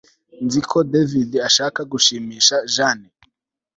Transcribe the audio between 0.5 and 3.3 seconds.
ko David ashaka gushimisha Jane